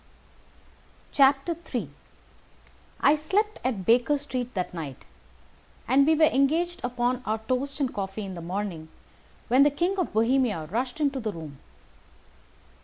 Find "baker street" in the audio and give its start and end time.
3.85-4.51